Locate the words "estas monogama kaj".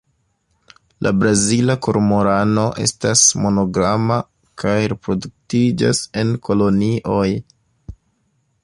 2.85-4.75